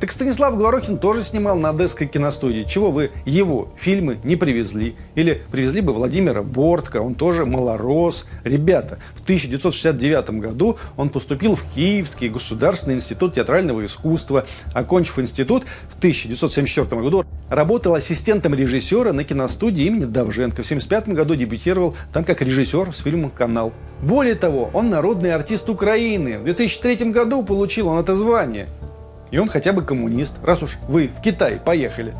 так 0.00 0.12
Станислав 0.12 0.56
Говорохин 0.56 0.96
тоже 0.96 1.22
снимал 1.22 1.58
на 1.58 1.70
Одесской 1.70 2.06
киностудии. 2.06 2.64
Чего 2.64 2.90
вы 2.90 3.10
его 3.26 3.68
фильмы 3.76 4.16
не 4.24 4.34
привезли? 4.34 4.96
Или 5.14 5.42
привезли 5.50 5.82
бы 5.82 5.92
Владимира 5.92 6.42
Бортко, 6.42 7.02
он 7.02 7.14
тоже 7.14 7.44
малорос. 7.44 8.24
Ребята, 8.42 8.98
в 9.14 9.22
1969 9.22 10.30
году 10.40 10.78
он 10.96 11.10
поступил 11.10 11.54
в 11.54 11.62
Киевский 11.74 12.30
государственный 12.30 12.94
институт 12.94 13.34
театрального 13.34 13.84
искусства. 13.84 14.46
Окончив 14.72 15.18
институт, 15.18 15.64
в 15.90 15.98
1974 15.98 17.02
году 17.02 17.26
работал 17.50 17.94
ассистентом 17.94 18.54
режиссера 18.54 19.12
на 19.12 19.22
киностудии 19.24 19.84
имени 19.84 20.04
Давженко. 20.04 20.62
В 20.62 20.66
1975 20.66 21.08
году 21.14 21.34
дебютировал 21.34 21.94
там 22.10 22.24
как 22.24 22.40
режиссер 22.40 22.94
с 22.94 23.02
фильмом 23.02 23.30
«Канал». 23.30 23.74
Более 24.00 24.34
того, 24.34 24.70
он 24.72 24.88
народный 24.88 25.34
артист 25.34 25.68
Украины. 25.68 26.38
В 26.38 26.44
2003 26.44 27.10
году 27.10 27.44
получил 27.44 27.88
он 27.88 28.00
это 28.00 28.16
звание– 28.16 28.66
и 29.30 29.38
он 29.38 29.48
хотя 29.48 29.72
бы 29.72 29.82
коммунист, 29.82 30.36
раз 30.42 30.62
уж 30.62 30.76
вы 30.88 31.08
в 31.08 31.20
Китай 31.20 31.60
поехали. 31.64 32.14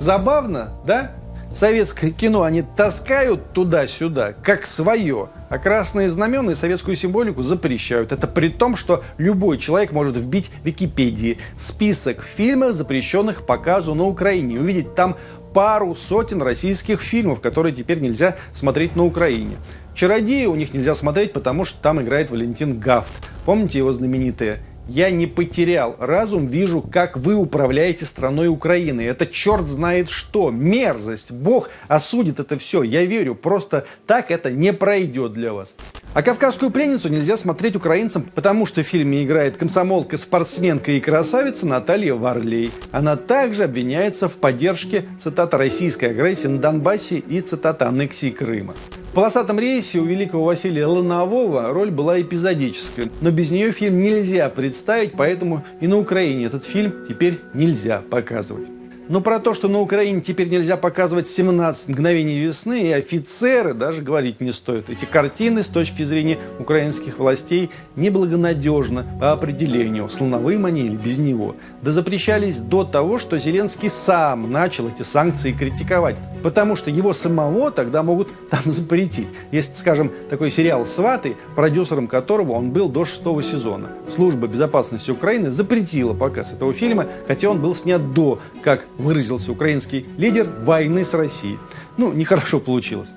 Забавно, 0.00 0.70
да? 0.84 1.12
Советское 1.54 2.10
кино 2.10 2.42
они 2.42 2.62
таскают 2.62 3.52
туда-сюда, 3.52 4.34
как 4.42 4.66
свое, 4.66 5.30
а 5.48 5.58
красные 5.58 6.10
знамена 6.10 6.52
и 6.52 6.54
советскую 6.54 6.96
символику 6.96 7.42
запрещают. 7.42 8.12
Это 8.12 8.26
при 8.26 8.48
том, 8.48 8.76
что 8.76 9.02
любой 9.16 9.56
человек 9.56 9.92
может 9.92 10.16
вбить 10.16 10.50
в 10.62 10.66
Википедии 10.66 11.38
список 11.56 12.22
фильмов, 12.22 12.74
запрещенных 12.74 13.46
показу 13.46 13.94
на 13.94 14.04
Украине, 14.04 14.60
увидеть 14.60 14.94
там 14.94 15.16
пару 15.54 15.94
сотен 15.94 16.42
российских 16.42 17.00
фильмов, 17.00 17.40
которые 17.40 17.74
теперь 17.74 18.00
нельзя 18.00 18.36
смотреть 18.52 18.94
на 18.94 19.04
Украине. 19.04 19.56
«Чародеи» 19.94 20.44
у 20.44 20.56
них 20.56 20.74
нельзя 20.74 20.94
смотреть, 20.94 21.32
потому 21.32 21.64
что 21.64 21.80
там 21.80 22.02
играет 22.02 22.30
Валентин 22.30 22.78
Гафт. 22.78 23.10
Помните 23.46 23.78
его 23.78 23.92
знаменитое 23.92 24.60
я 24.88 25.10
не 25.10 25.26
потерял 25.26 25.96
разум, 25.98 26.46
вижу, 26.46 26.80
как 26.82 27.16
вы 27.16 27.34
управляете 27.34 28.04
страной 28.04 28.48
Украины. 28.48 29.02
Это 29.02 29.26
черт 29.26 29.68
знает 29.68 30.10
что, 30.10 30.50
мерзость. 30.50 31.32
Бог 31.32 31.70
осудит 31.88 32.38
это 32.40 32.58
все. 32.58 32.82
Я 32.82 33.04
верю, 33.04 33.34
просто 33.34 33.86
так 34.06 34.30
это 34.30 34.50
не 34.50 34.72
пройдет 34.72 35.32
для 35.32 35.52
вас. 35.52 35.74
А 36.14 36.22
«Кавказскую 36.22 36.70
пленницу» 36.70 37.10
нельзя 37.10 37.36
смотреть 37.36 37.76
украинцам, 37.76 38.22
потому 38.34 38.64
что 38.64 38.82
в 38.82 38.86
фильме 38.86 39.22
играет 39.22 39.58
комсомолка, 39.58 40.16
спортсменка 40.16 40.92
и 40.92 41.00
красавица 41.00 41.66
Наталья 41.66 42.14
Варлей. 42.14 42.70
Она 42.90 43.16
также 43.16 43.64
обвиняется 43.64 44.28
в 44.28 44.38
поддержке, 44.38 45.04
цитата, 45.18 45.58
российской 45.58 46.06
агрессии 46.06 46.46
на 46.46 46.58
Донбассе 46.58 47.18
и, 47.18 47.42
цитата, 47.42 47.86
аннексии 47.86 48.30
Крыма. 48.30 48.74
«Полосатом 49.16 49.58
рейсе» 49.58 49.98
у 49.98 50.04
великого 50.04 50.44
Василия 50.44 50.84
Ланового 50.84 51.72
роль 51.72 51.90
была 51.90 52.20
эпизодической, 52.20 53.10
но 53.22 53.30
без 53.30 53.50
нее 53.50 53.72
фильм 53.72 53.98
нельзя 53.98 54.50
представить, 54.50 55.12
поэтому 55.12 55.64
и 55.80 55.86
на 55.86 55.96
Украине 55.96 56.44
этот 56.44 56.66
фильм 56.66 56.92
теперь 57.08 57.40
нельзя 57.54 58.02
показывать. 58.10 58.75
Но 59.08 59.20
про 59.20 59.38
то, 59.38 59.54
что 59.54 59.68
на 59.68 59.80
Украине 59.80 60.20
теперь 60.20 60.48
нельзя 60.48 60.76
показывать 60.76 61.28
17 61.28 61.90
мгновений 61.90 62.40
весны, 62.40 62.88
и 62.88 62.92
офицеры 62.92 63.72
даже 63.72 64.02
говорить 64.02 64.40
не 64.40 64.52
стоит. 64.52 64.90
Эти 64.90 65.04
картины 65.04 65.62
с 65.62 65.68
точки 65.68 66.02
зрения 66.02 66.38
украинских 66.58 67.18
властей 67.18 67.70
неблагонадежны 67.94 69.04
по 69.20 69.32
определению, 69.32 70.08
слоновым 70.08 70.66
они 70.66 70.86
или 70.86 70.96
без 70.96 71.18
него. 71.18 71.54
Да 71.82 71.92
запрещались 71.92 72.58
до 72.58 72.82
того, 72.82 73.18
что 73.18 73.38
Зеленский 73.38 73.90
сам 73.90 74.50
начал 74.50 74.88
эти 74.88 75.02
санкции 75.02 75.52
критиковать. 75.52 76.16
Потому 76.42 76.74
что 76.74 76.90
его 76.90 77.12
самого 77.12 77.70
тогда 77.70 78.02
могут 78.02 78.28
там 78.50 78.60
запретить. 78.66 79.28
Есть, 79.52 79.76
скажем, 79.76 80.10
такой 80.30 80.50
сериал 80.50 80.84
«Сваты», 80.84 81.36
продюсером 81.54 82.08
которого 82.08 82.52
он 82.52 82.70
был 82.70 82.88
до 82.88 83.04
шестого 83.04 83.42
сезона. 83.42 83.90
Служба 84.14 84.48
безопасности 84.48 85.12
Украины 85.12 85.52
запретила 85.52 86.12
показ 86.12 86.52
этого 86.52 86.72
фильма, 86.72 87.06
хотя 87.28 87.50
он 87.50 87.60
был 87.60 87.74
снят 87.76 88.12
до, 88.12 88.40
как 88.62 88.86
выразился 88.98 89.52
украинский 89.52 90.06
лидер, 90.16 90.48
войны 90.60 91.04
с 91.04 91.14
Россией. 91.14 91.58
Ну, 91.96 92.12
нехорошо 92.12 92.60
получилось. 92.60 93.08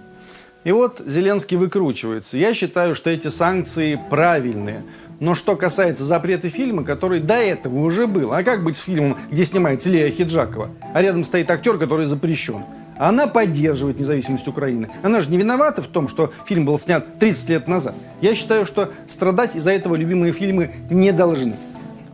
И 0.63 0.71
вот 0.71 1.01
Зеленский 1.05 1.57
выкручивается. 1.57 2.37
Я 2.37 2.53
считаю, 2.53 2.93
что 2.93 3.09
эти 3.09 3.29
санкции 3.29 3.99
правильные. 4.09 4.83
Но 5.19 5.35
что 5.35 5.55
касается 5.55 6.03
запрета 6.03 6.49
фильма, 6.49 6.83
который 6.83 7.19
до 7.19 7.35
этого 7.35 7.79
уже 7.79 8.07
был, 8.07 8.33
а 8.33 8.43
как 8.43 8.63
быть 8.63 8.77
с 8.77 8.81
фильмом, 8.81 9.17
где 9.29 9.45
снимается 9.45 9.89
Лея 9.89 10.11
Хиджакова, 10.11 10.69
а 10.93 11.01
рядом 11.01 11.25
стоит 11.25 11.51
актер, 11.51 11.77
который 11.77 12.05
запрещен? 12.05 12.63
Она 12.97 13.27
поддерживает 13.27 13.97
независимость 13.97 14.47
Украины. 14.49 14.89
Она 15.03 15.21
же 15.21 15.29
не 15.29 15.37
виновата 15.37 15.81
в 15.81 15.87
том, 15.87 16.09
что 16.09 16.33
фильм 16.45 16.65
был 16.65 16.77
снят 16.77 17.17
30 17.19 17.49
лет 17.49 17.67
назад. 17.69 17.95
Я 18.19 18.35
считаю, 18.35 18.65
что 18.65 18.89
страдать 19.07 19.55
из-за 19.55 19.71
этого 19.71 19.95
любимые 19.95 20.33
фильмы 20.33 20.71
не 20.89 21.13
должны. 21.13 21.55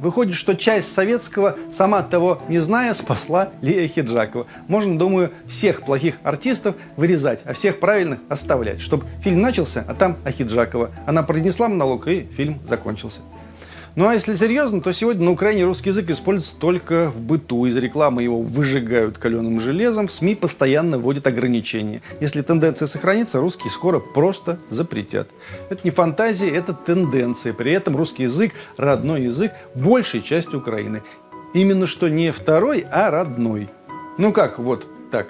Выходит, 0.06 0.36
что 0.36 0.56
часть 0.56 0.94
советского, 0.94 1.58
сама 1.72 2.04
того 2.04 2.40
не 2.48 2.60
зная, 2.60 2.94
спасла 2.94 3.50
Лия 3.64 3.88
Хиджакова. 3.88 4.46
Можно, 4.68 5.00
думаю, 5.00 5.32
всех 5.48 5.82
плохих 5.82 6.18
артистов 6.22 6.76
вырезать, 6.96 7.40
а 7.44 7.54
всех 7.54 7.80
правильных 7.80 8.20
оставлять, 8.30 8.82
чтобы 8.82 9.08
фильм 9.24 9.42
начался, 9.42 9.84
а 9.88 9.96
там 9.96 10.18
Ахиджакова. 10.24 10.92
Она 11.08 11.24
произнесла 11.24 11.70
монолог, 11.70 12.08
и 12.08 12.22
фильм 12.22 12.60
закончился. 12.70 13.22
Ну 13.96 14.10
а 14.10 14.14
если 14.14 14.36
серьезно, 14.36 14.82
то 14.82 14.92
сегодня 14.92 15.24
на 15.24 15.32
Украине 15.32 15.64
русский 15.64 15.90
язык 15.90 16.10
используется 16.10 16.60
только 16.60 17.10
в 17.10 17.22
быту. 17.22 17.66
Из 17.66 17.78
рекламы 17.78 18.24
его 18.24 18.42
выжигают 18.42 19.18
каленым 19.18 19.62
железом, 19.62 20.08
в 20.08 20.12
СМИ 20.12 20.36
постоянно 20.36 20.98
вводят 20.98 21.28
ограничения. 21.28 22.02
Если 22.20 22.42
тенденция 22.42 22.88
сохранится, 22.88 23.40
русский 23.40 23.70
скоро 23.70 24.00
просто 24.00 24.60
запретят. 24.70 25.30
Это 25.70 25.80
не 25.86 25.92
фантазия, 25.92 26.50
это 26.50 26.74
тенденция. 26.74 27.54
При 27.54 27.72
этом 27.72 27.96
русский 27.96 28.24
язык– 28.24 28.52
родной 28.78 29.24
язык 29.24 29.54
большей 29.76 30.22
части 30.22 30.56
Украины. 30.56 31.02
Именно 31.54 31.88
что 31.88 32.10
не 32.10 32.34
второй, 32.34 32.86
а 32.92 33.10
родной. 33.10 33.70
Ну 34.18 34.34
как, 34.34 34.60
вот 34.60 34.86
так. 35.10 35.30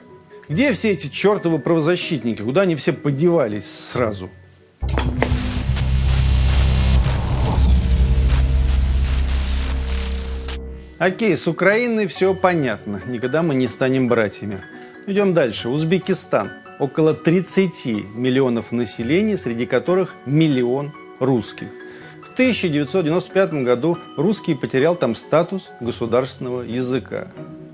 Где 0.50 0.74
все 0.74 0.92
эти 0.94 1.06
чертовы 1.06 1.60
правозащитники? 1.60 2.42
Куда 2.42 2.62
они 2.62 2.76
все 2.76 2.94
подевались 2.94 3.70
сразу? 3.92 4.32
Окей, 11.06 11.38
с 11.38 11.48
Украиной 11.48 12.08
все 12.08 12.34
понятно. 12.34 13.00
Никогда 13.06 13.44
мы 13.44 13.54
не 13.54 13.68
станем 13.68 14.08
братьями. 14.08 14.62
Идем 15.06 15.36
дальше. 15.36 15.70
Узбекистан. 15.70 16.54
Около 16.80 17.14
30 17.14 17.86
миллионов 18.16 18.72
населения, 18.72 19.38
среди 19.38 19.68
которых 19.68 20.16
миллион 20.26 20.94
русских. 21.20 21.68
В 22.24 22.34
1995 22.34 23.54
году 23.54 24.00
русский 24.18 24.56
потерял 24.56 24.96
там 24.96 25.14
статус 25.14 25.70
государственного 25.80 26.64
языка. 26.64 27.28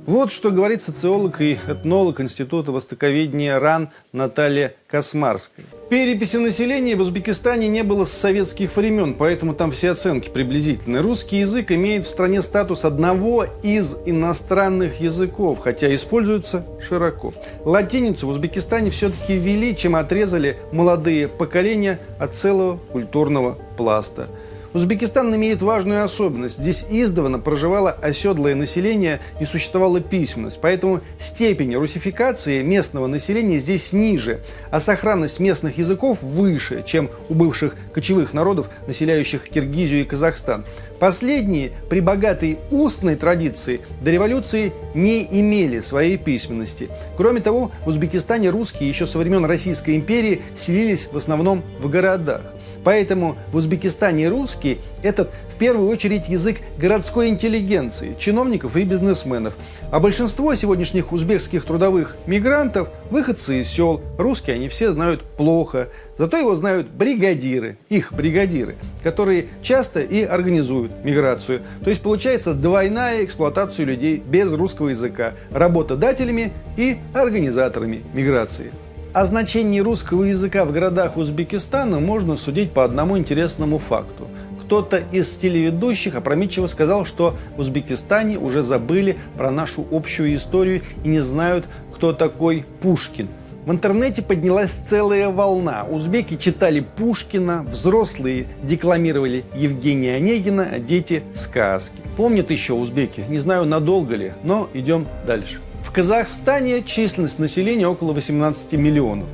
Вот 0.06 0.30
что 0.34 0.52
говорит 0.52 0.82
социолог 0.82 1.40
и 1.40 1.58
этнолог 1.70 2.20
Института 2.20 2.74
востоковедения 2.74 3.58
РАН 3.58 3.92
Наталья 4.12 4.76
Космарская. 4.90 5.66
Переписи 5.92 6.38
населения 6.38 6.96
в 6.96 7.02
Узбекистане 7.02 7.68
не 7.68 7.84
было 7.84 8.06
с 8.06 8.14
советских 8.14 8.78
времен, 8.78 9.14
поэтому 9.14 9.54
там 9.54 9.74
все 9.74 9.92
оценки 9.92 10.30
приблизительны. 10.30 11.02
Русский 11.02 11.40
язык 11.40 11.70
имеет 11.70 12.06
в 12.06 12.10
стране 12.10 12.42
статус 12.44 12.86
одного 12.86 13.46
из 13.62 13.98
иностранных 14.06 15.02
языков, 15.02 15.60
хотя 15.60 15.94
используется 15.94 16.66
широко. 16.80 17.34
Латиницу 17.66 18.26
в 18.26 18.30
Узбекистане 18.30 18.90
все-таки 18.90 19.34
ввели, 19.34 19.76
чем 19.76 19.98
отрезали 19.98 20.56
молодые 20.72 21.28
поколения 21.28 22.00
от 22.18 22.38
целого 22.38 22.80
культурного 22.94 23.58
пласта– 23.76 24.30
Узбекистан 24.74 25.36
имеет 25.36 25.62
важную 25.62 26.04
особенность. 26.06 26.58
Здесь 26.58 26.86
издавна 26.90 27.40
проживало 27.40 27.92
оседлое 27.92 28.56
население 28.56 29.20
и 29.42 29.46
существовала 29.46 30.00
письменность. 30.00 30.60
Поэтому 30.62 31.02
степень 31.20 31.76
русификации 31.76 32.62
местного 32.62 33.08
населения 33.08 33.60
здесь 33.60 33.92
ниже, 33.92 34.40
а 34.70 34.80
сохранность 34.80 35.42
местных 35.42 35.78
языков 35.78 36.20
выше, 36.22 36.84
чем 36.86 37.10
у 37.28 37.34
бывших 37.34 37.76
кочевых 37.94 38.34
народов, 38.34 38.70
населяющих 38.88 39.50
Киргизию 39.50 40.02
и 40.02 40.06
Казахстан. 40.06 40.64
Последние 41.00 41.72
при 41.90 42.00
богатой 42.00 42.58
устной 42.70 43.18
традиции 43.18 43.82
до 44.02 44.12
революции 44.12 44.72
не 44.94 45.24
имели 45.24 45.82
своей 45.82 46.18
письменности. 46.18 46.90
Кроме 47.18 47.42
того, 47.42 47.72
в 47.84 47.90
Узбекистане 47.90 48.50
русские 48.50 48.88
еще 48.88 49.06
со 49.06 49.18
времен 49.18 49.44
Российской 49.44 49.98
империи 49.98 50.42
селились 50.58 51.10
в 51.12 51.18
основном 51.18 51.62
в 51.80 51.90
городах. 51.90 52.42
Поэтому 52.84 53.36
в 53.52 53.58
Узбекистане 53.58 54.30
русский– 54.30 54.80
этот 55.04 55.32
в 55.54 55.58
первую 55.62 55.90
очередь 55.90 56.28
язык 56.28 56.58
городской 56.80 57.30
интеллигенции, 57.30 58.16
чиновников 58.18 58.76
и 58.78 58.84
бизнесменов. 58.84 59.54
А 59.92 60.00
большинство 60.00 60.56
сегодняшних 60.56 61.12
узбекских 61.12 61.66
трудовых 61.66 62.16
мигрантов– 62.26 62.90
выходцы 63.12 63.62
из 63.62 63.68
сел. 63.68 64.02
Русские 64.18 64.56
они 64.56 64.70
все 64.70 64.92
знают 64.92 65.22
плохо. 65.22 65.90
Зато 66.18 66.38
его 66.38 66.56
знают 66.56 66.88
бригадиры, 66.88 67.78
их 67.90 68.12
бригадиры, 68.12 68.76
которые 69.04 69.46
часто 69.62 70.00
и 70.00 70.24
организуют 70.24 71.04
миграцию. 71.04 71.62
То 71.84 71.90
есть 71.92 72.02
получается 72.02 72.54
двойная 72.54 73.24
эксплуатация 73.24 73.86
людей 73.86 74.22
без 74.26 74.52
русского 74.52 74.90
языка– 74.90 75.34
работодателями 75.52 76.54
и 76.78 76.98
организаторами 77.14 78.02
миграции. 78.14 78.72
О 79.14 79.26
значении 79.26 79.82
русского 79.82 80.24
языка 80.24 80.64
в 80.64 80.72
городах 80.72 81.18
Узбекистана 81.18 82.00
можно 82.00 82.38
судить 82.38 82.72
по 82.72 82.86
одному 82.86 83.18
интересному 83.18 83.78
факту. 83.78 84.30
Кто-то 84.64 85.04
из 85.12 85.36
телеведущих 85.36 86.16
опрометчиво 86.16 86.68
сказал, 86.68 87.04
что 87.04 87.36
в 87.58 87.60
Узбекистане 87.60 88.38
уже 88.38 88.64
забыли 88.64 89.18
про 89.38 89.52
нашу 89.52 89.86
общую 89.92 90.34
историю 90.34 90.84
и 91.04 91.10
не 91.10 91.20
знают, 91.20 91.66
кто 91.94 92.14
такой 92.14 92.64
Пушкин. 92.82 93.28
В 93.66 93.72
интернете 93.72 94.22
поднялась 94.22 94.72
целая 94.72 95.30
волна. 95.30 95.84
Узбеки 95.84 96.38
читали 96.38 96.80
Пушкина, 96.80 97.66
взрослые 97.70 98.46
декламировали 98.64 99.44
Евгения 99.54 100.16
Онегина, 100.16 100.70
а 100.72 100.80
дети– 100.80 101.22
сказки. 101.34 102.02
Помнят 102.16 102.50
еще 102.50 102.74
узбеки, 102.74 103.26
не 103.28 103.40
знаю, 103.40 103.66
надолго 103.66 104.16
ли, 104.16 104.32
но 104.46 104.70
идем 104.74 105.06
дальше. 105.28 105.60
В 105.84 105.92
Казахстане 105.92 106.84
численность 106.84 107.40
населения 107.40 107.88
около 107.88 108.14
18 108.14 108.74
миллионов. 108.74 109.28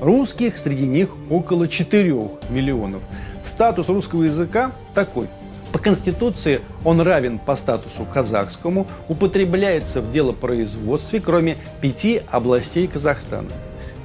Русских 0.00 0.56
среди 0.58 0.86
них 0.86 1.10
около 1.28 1.68
4 1.68 2.14
миллионов. 2.48 3.02
Статус 3.44 3.88
русского 3.88 4.24
языка 4.24 4.72
такой. 4.94 5.28
По 5.72 5.78
Конституции 5.78 6.60
он 6.84 7.00
равен 7.00 7.38
по 7.38 7.56
статусу 7.56 8.04
казахскому, 8.04 8.86
употребляется 9.08 10.00
в 10.00 10.10
делопроизводстве, 10.12 11.20
кроме 11.20 11.56
пяти 11.80 12.22
областей 12.30 12.86
Казахстана. 12.86 13.50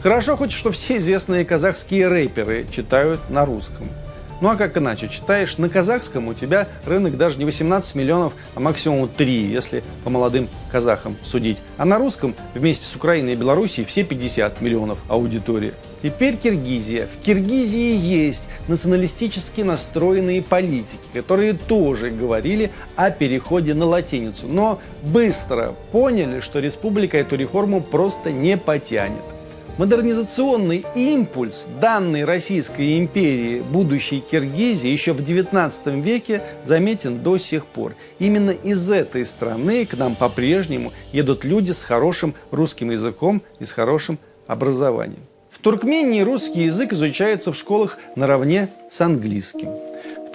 Хорошо 0.02 0.38
хоть, 0.38 0.52
что 0.52 0.72
все 0.72 0.98
известные 0.98 1.46
казахские 1.46 2.08
рэперы 2.08 2.66
читают 2.72 3.20
на 3.30 3.46
русском– 3.46 3.88
ну 4.42 4.50
а 4.50 4.56
как 4.56 4.78
иначе? 4.78 5.08
Читаешь 5.08 5.58
на 5.58 5.70
казахском, 5.70 6.28
у 6.28 6.34
тебя 6.34 6.68
рынок 6.86 7.18
даже 7.18 7.38
не 7.38 7.46
18 7.46 7.96
миллионов, 7.96 8.34
а 8.54 8.60
максимум 8.60 9.08
3, 9.08 9.52
если 9.52 9.84
по 10.04 10.10
молодым 10.10 10.50
казахам 10.72 11.16
судить. 11.24 11.62
А 11.78 11.86
на 11.86 11.98
русском 11.98 12.36
вместе 12.54 12.86
с 12.86 12.96
Украиной 12.96 13.34
и 13.34 13.36
Белоруссией 13.36 13.86
все 13.86 14.04
50 14.04 14.62
миллионов 14.62 15.00
аудитории. 15.08 15.74
Теперь 16.02 16.38
Киргизия. 16.38 17.08
В 17.08 17.24
Киргизии 17.26 17.96
есть 17.96 18.44
националистически 18.68 19.62
настроенные 19.62 20.44
политики, 20.44 21.00
которые 21.14 21.54
тоже 21.54 22.12
говорили 22.12 22.72
о 22.96 23.10
переходе 23.10 23.74
на 23.74 23.86
латиницу, 23.86 24.48
но 24.48 24.80
быстро 25.02 25.74
поняли, 25.92 26.42
что 26.42 26.60
республика 26.60 27.18
эту 27.18 27.36
реформу 27.38 27.82
просто 27.82 28.32
не 28.32 28.56
потянет. 28.58 29.35
Модернизационный 29.78 30.86
импульс 30.96 31.68
данной 31.82 32.24
Российской 32.24 32.98
империи 32.98 33.60
будущей 33.60 34.22
Киргизии 34.22 34.88
еще 34.88 35.12
в 35.12 35.20
XIX 35.20 36.00
веке 36.00 36.44
заметен 36.64 37.22
до 37.22 37.38
сих 37.38 37.66
пор. 37.66 37.96
Именно 38.18 38.52
из 38.52 38.90
этой 38.90 39.26
страны 39.26 39.86
к 39.86 39.98
нам 39.98 40.16
по-прежнему 40.16 40.94
едут 41.12 41.44
люди 41.44 41.74
с 41.74 41.84
хорошим 41.84 42.36
русским 42.52 42.90
языком 42.90 43.42
и 43.60 43.66
с 43.66 43.74
хорошим 43.74 44.18
образованием. 44.48 45.24
В 45.50 45.60
Туркмении 45.60 46.22
русский 46.22 46.64
язык 46.64 46.94
изучается 46.94 47.52
в 47.52 47.58
школах 47.58 47.98
наравне 48.16 48.70
с 48.90 49.02
английским. 49.02 49.70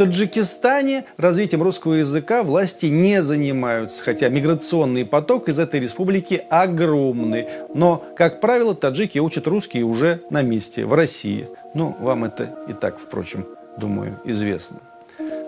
Таджикистане 0.01 1.05
развитием 1.19 1.63
русского 1.63 1.93
языка 1.93 2.43
власти 2.43 2.87
не 2.87 3.23
занимаются, 3.23 4.03
хотя 4.03 4.31
миграционный 4.31 5.05
поток 5.05 5.51
из 5.51 5.59
этой 5.59 5.79
республики 5.79 6.43
огромный. 6.49 7.47
Но, 7.75 8.03
как 8.17 8.41
правило, 8.41 8.75
таджики 8.75 9.19
учат 9.19 9.47
русский 9.47 9.83
уже 9.83 10.23
на 10.31 10.41
месте, 10.41 10.87
в 10.87 10.95
России. 10.95 11.51
Ну, 11.75 11.95
вам 12.01 12.25
это 12.25 12.49
и 12.67 12.73
так, 12.73 12.99
впрочем, 12.99 13.45
думаю, 13.77 14.19
известно. 14.25 14.79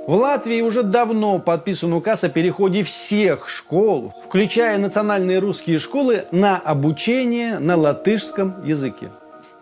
В 0.07 0.13
Латвии 0.13 0.61
уже 0.61 0.83
давно 0.83 1.39
подписан 1.39 1.95
указ 1.95 2.23
о 2.23 2.29
переходе 2.29 2.85
всех 2.85 3.49
школ, 3.49 4.13
включая 4.27 4.77
национальные 4.77 5.39
русские 5.39 5.79
школы, 5.79 6.25
на 6.31 6.59
обучение 6.59 7.59
на 7.59 7.77
латышском 7.77 8.63
языке. 8.67 9.09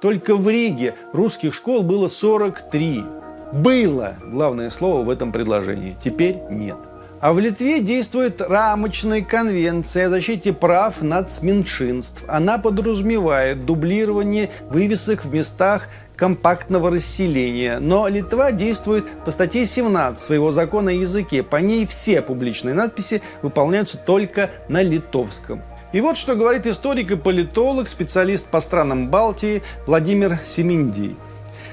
Только 0.01 0.35
в 0.35 0.49
Риге 0.49 0.97
русских 1.13 1.55
школ 1.55 1.85
было 1.85 2.09
43. 2.09 3.05
Было 3.53 4.15
главное 4.25 4.71
слово 4.71 5.05
в 5.05 5.11
этом 5.11 5.33
предложении. 5.33 5.97
Теперь 6.01 6.39
нет. 6.51 6.77
А 7.21 7.35
в 7.35 7.39
Литве 7.39 7.81
действует 7.81 8.41
рамочная 8.41 9.21
конвенция 9.21 10.07
о 10.07 10.11
защите 10.11 10.55
прав 10.55 11.03
нацменьшинств. 11.03 12.25
Она 12.29 12.57
подразумевает 12.57 13.67
дублирование 13.67 14.51
вывесок 14.71 15.25
в 15.25 15.35
местах 15.35 15.89
компактного 16.17 16.91
расселения. 16.91 17.79
Но 17.79 18.09
Литва 18.09 18.53
действует 18.53 19.05
по 19.25 19.33
статье 19.33 19.67
17 19.67 20.19
своего 20.19 20.51
закона 20.51 20.93
о 20.93 20.95
языке. 20.95 21.43
По 21.43 21.57
ней 21.57 21.87
все 21.87 22.23
публичные 22.23 22.75
надписи 22.75 23.21
выполняются 23.43 23.99
только 23.99 24.51
на 24.69 24.81
литовском. 24.81 25.61
И 25.93 26.01
вот 26.01 26.17
что 26.17 26.37
говорит 26.37 26.67
историк 26.67 27.11
и 27.11 27.17
политолог, 27.17 27.89
специалист 27.89 28.47
по 28.47 28.61
странам 28.61 29.09
Балтии 29.09 29.63
Владимир 29.87 30.39
Семиндий. 30.45 31.17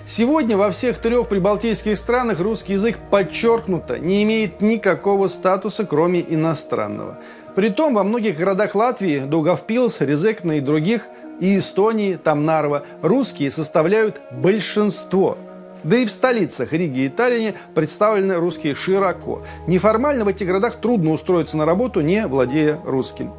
Сегодня 0.07 0.55
во 0.55 0.71
всех 0.71 0.99
трех 0.99 1.27
прибалтийских 1.27 1.97
странах 1.97 2.39
русский 2.39 2.73
язык 2.73 2.97
подчеркнуто 3.11 3.99
не 3.99 4.23
имеет 4.23 4.61
никакого 4.61 5.27
статуса, 5.27 5.85
кроме 5.85 6.21
иностранного. 6.21 7.17
Притом 7.55 7.93
во 7.93 8.05
многих 8.05 8.37
городах 8.37 8.73
Латвии, 8.73 9.19
Дугавпилс, 9.19 9.99
Резекна 9.99 10.53
и 10.53 10.61
других, 10.61 11.07
и 11.41 11.57
Эстонии, 11.57 12.15
там 12.15 12.45
Нарва, 12.45 12.83
русские 13.01 13.51
составляют 13.51 14.21
большинство. 14.31 15.37
Да 15.83 15.97
и 15.97 16.05
в 16.05 16.11
столицах 16.11 16.71
Риге 16.71 17.07
и 17.07 17.09
Таллине 17.09 17.55
представлены 17.75 18.35
русские 18.35 18.75
широко. 18.75 19.43
Неформально 19.67 20.23
в 20.23 20.29
этих 20.29 20.47
городах 20.47 20.77
трудно 20.77 21.11
устроиться 21.11 21.57
на 21.57 21.65
работу, 21.65 21.99
не 21.99 22.27
владея 22.27 22.79
русским. 22.85 23.33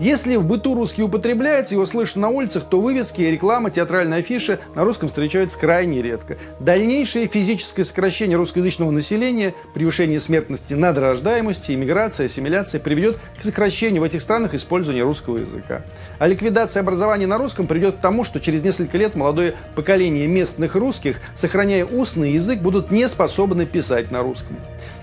Если 0.00 0.36
в 0.36 0.46
быту 0.46 0.74
русский 0.74 1.02
употребляется, 1.02 1.74
его 1.74 1.84
слышно 1.84 2.22
на 2.22 2.28
улицах, 2.28 2.66
то 2.70 2.80
вывески, 2.80 3.20
реклама, 3.20 3.70
театральные 3.70 4.20
афиши 4.20 4.60
на 4.76 4.84
русском 4.84 5.08
встречаются 5.08 5.58
крайне 5.58 6.02
редко. 6.02 6.38
Дальнейшее 6.60 7.26
физическое 7.26 7.82
сокращение 7.82 8.36
русскоязычного 8.36 8.92
населения, 8.92 9.54
превышение 9.74 10.20
смертности 10.20 10.74
над 10.74 10.98
рождаемостью, 10.98 11.74
иммиграция, 11.74 12.26
ассимиляция 12.26 12.80
приведет 12.80 13.18
к 13.40 13.44
сокращению 13.44 14.02
в 14.02 14.04
этих 14.04 14.22
странах 14.22 14.54
использования 14.54 15.02
русского 15.02 15.38
языка. 15.38 15.82
А 16.20 16.28
ликвидация 16.28 16.80
образования 16.80 17.26
на 17.26 17.36
русском 17.36 17.66
приведет 17.66 17.96
к 17.96 18.00
тому, 18.00 18.22
что 18.22 18.38
через 18.38 18.62
несколько 18.62 18.98
лет 18.98 19.16
молодое 19.16 19.54
поколение 19.74 20.28
местных 20.28 20.76
русских, 20.76 21.20
сохраняя 21.34 21.84
устный 21.84 22.32
язык, 22.32 22.60
будут 22.60 22.92
не 22.92 23.08
способны 23.08 23.66
писать 23.66 24.12
на 24.12 24.22
русском. 24.22 24.56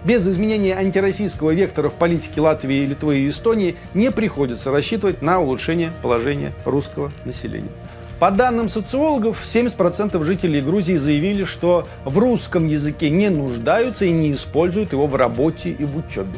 Без 0.05 0.27
изменения 0.27 0.75
антироссийского 0.75 1.49
вектора 1.49 1.89
в 1.89 1.95
политике 1.95 2.39
Латвии, 2.39 2.85
Литвы 2.85 3.21
и 3.21 3.29
Эстонии 3.29 3.75
не 3.95 4.11
приходится 4.11 4.69
рассчитывать 4.69 5.23
на 5.23 5.39
улучшение 5.39 5.91
положения 6.03 6.53
русского 6.63 7.11
населения. 7.25 7.71
По 8.19 8.29
данным 8.29 8.69
социологов, 8.69 9.41
70% 9.43 10.23
жителей 10.23 10.61
Грузии 10.61 10.97
заявили, 10.97 11.43
что 11.43 11.87
в 12.05 12.19
русском 12.19 12.67
языке 12.67 13.09
не 13.09 13.29
нуждаются 13.29 14.05
и 14.05 14.11
не 14.11 14.31
используют 14.31 14.93
его 14.93 15.07
в 15.07 15.15
работе 15.15 15.71
и 15.71 15.83
в 15.83 15.97
учебе. 15.97 16.37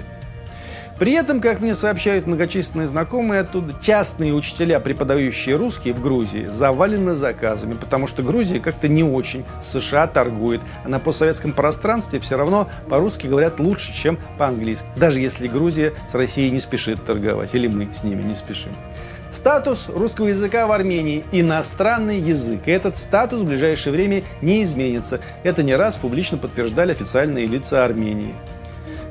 При 0.99 1.11
этом, 1.13 1.41
как 1.41 1.59
мне 1.59 1.75
сообщают 1.75 2.25
многочисленные 2.25 2.87
знакомые 2.87 3.41
оттуда, 3.41 3.75
частные 3.81 4.33
учителя, 4.33 4.79
преподающие 4.79 5.55
русский 5.55 5.91
в 5.91 6.01
Грузии, 6.01 6.47
завалены 6.51 7.13
заказами, 7.13 7.75
потому 7.75 8.07
что 8.07 8.23
Грузия 8.23 8.59
как-то 8.59 8.87
не 8.87 9.03
очень 9.03 9.45
США 9.63 10.07
торгует, 10.07 10.61
а 10.83 10.89
на 10.89 10.99
постсоветском 10.99 11.53
пространстве 11.53 12.19
все 12.19 12.35
равно 12.35 12.67
по-русски 12.89 13.27
говорят 13.27 13.59
лучше, 13.59 13.93
чем 13.93 14.17
по-английски, 14.39 14.87
даже 14.95 15.19
если 15.19 15.47
Грузия 15.47 15.93
с 16.09 16.15
Россией 16.15 16.49
не 16.49 16.59
спешит 16.59 17.05
торговать, 17.05 17.53
или 17.53 17.67
мы 17.67 17.89
с 17.93 18.03
ними 18.03 18.23
не 18.23 18.33
спешим. 18.33 18.71
Статус 19.31 19.89
русского 19.89 20.27
языка 20.27 20.65
в 20.65 20.71
Армении– 20.71 21.23
иностранный 21.31 22.19
язык. 22.19 22.61
И 22.65 22.71
этот 22.71 22.97
статус 22.97 23.41
в 23.41 23.45
ближайшее 23.45 23.93
время 23.93 24.23
не 24.41 24.63
изменится. 24.63 25.19
Это 25.43 25.61
не 25.61 25.75
раз 25.75 25.97
публично 25.97 26.37
подтверждали 26.37 26.93
официальные 26.93 27.45
лица 27.45 27.85
Армении. 27.85 28.33